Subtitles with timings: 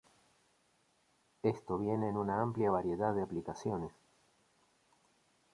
[1.43, 3.91] Esto viene en una amplia variedad de aplicaciones.